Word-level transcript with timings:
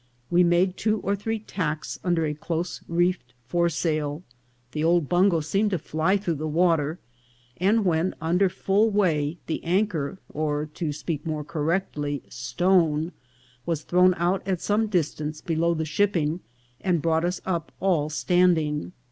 We 0.31 0.43
made 0.43 0.77
two 0.77 0.99
or 1.01 1.15
three 1.15 1.37
tacks 1.37 1.99
under 2.03 2.25
a 2.25 2.33
close 2.33 2.81
reefed 2.87 3.35
foresail; 3.45 4.23
the 4.71 4.83
old 4.83 5.07
bungo 5.07 5.41
seemed 5.41 5.69
to 5.69 5.77
fly 5.77 6.17
through 6.17 6.37
the 6.41 6.47
water; 6.47 6.97
and, 7.57 7.85
when 7.85 8.15
under 8.19 8.49
full 8.49 8.89
way, 8.89 9.37
the 9.45 9.63
anchor, 9.63 10.17
or, 10.33 10.65
to 10.65 10.91
speak 10.91 11.23
more 11.27 11.43
correctly, 11.43 12.23
stone, 12.29 13.11
was 13.67 13.83
thrown 13.83 14.15
out 14.17 14.41
at 14.47 14.59
some 14.61 14.87
distance 14.87 15.39
below 15.39 15.75
the 15.75 15.85
ship 15.85 16.13
ping, 16.13 16.39
and 16.79 17.03
brought 17.03 17.23
us 17.23 17.39
up 17.45 17.71
all 17.79 18.09
standing. 18.09 18.93